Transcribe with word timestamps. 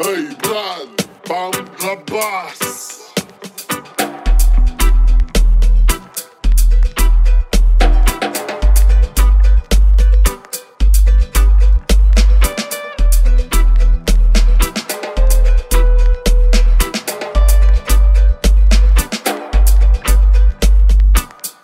Hey, 0.00 0.32
Brad, 0.40 0.88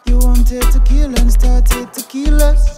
You 0.06 0.18
wanted 0.18 0.62
tequila 0.73 1.20
and 1.20 1.30
started 1.32 1.92
tequila. 1.92 2.73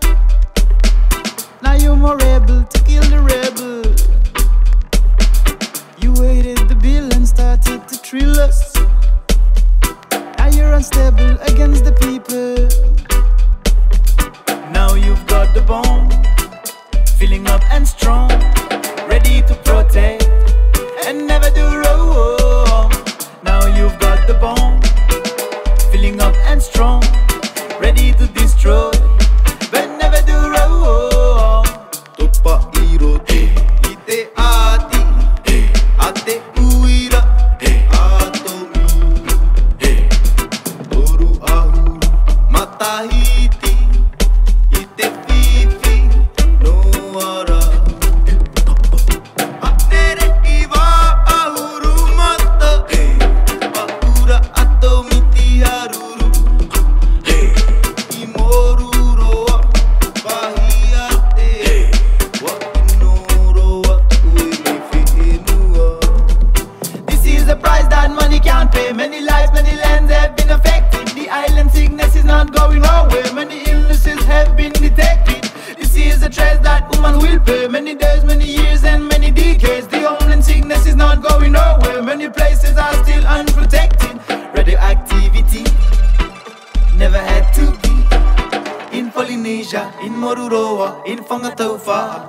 Polynesia, 89.17 89.95
in 90.03 90.13
Moruroa, 90.13 91.01
in 91.07 91.25
Fangataufa 91.25 92.29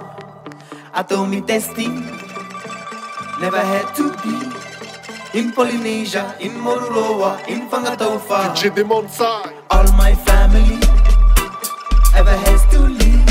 I 0.94 1.04
told 1.04 1.30
me 1.30 1.42
destiny 1.42 2.00
never 3.42 3.60
had 3.60 3.94
to 3.96 4.16
be. 4.24 5.38
In 5.38 5.52
Polynesia, 5.52 6.34
in 6.40 6.52
Moruroa, 6.64 7.46
in 7.50 7.68
Fangataufa 7.68 8.56
DJ 8.56 8.72
Demonsai 8.72 9.52
All 9.70 9.92
my 9.98 10.16
family 10.16 10.80
ever 12.16 12.38
has 12.48 12.64
to 12.72 12.80
leave. 12.80 13.28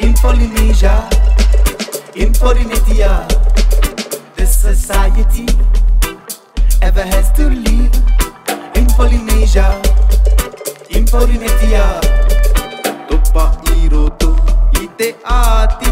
In 0.00 0.14
Polynesia, 0.14 1.04
in 2.16 2.32
Polynesia 2.32 3.28
This 4.36 4.56
society 4.56 5.44
ever 6.80 7.02
has 7.02 7.30
to 7.32 7.44
leave. 7.44 7.92
In 8.74 8.86
Polynesia, 8.96 9.68
in 10.88 11.04
Polynesia. 11.04 12.19
virutu 13.90 14.30
ite 14.82 15.14
ati 15.24 15.90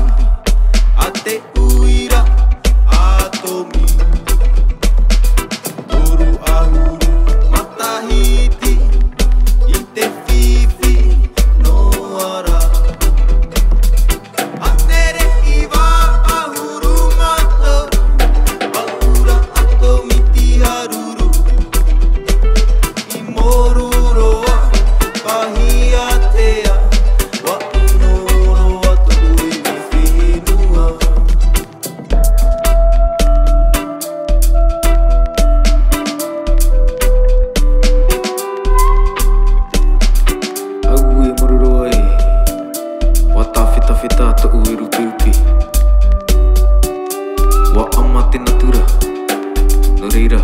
reira 50.19 50.41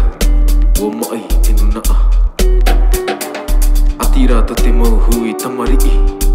Ua 0.81 0.91
mai 0.95 1.27
te 1.43 1.53
nuna 1.53 1.83
Atira 3.99 4.43
ta 4.47 4.55
te 4.55 4.71
mauhui 4.73 5.35
tamariki 5.35 5.91
Atira 5.91 5.95
tamariki 5.95 6.34